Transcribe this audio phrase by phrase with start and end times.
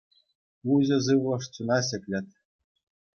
[0.75, 2.27] Уҫӑ сывлӑш чуна ҫӗклет.